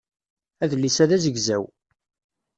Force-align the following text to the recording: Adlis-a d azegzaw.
Adlis-a 0.63 1.05
d 1.09 1.11
azegzaw. 1.15 1.63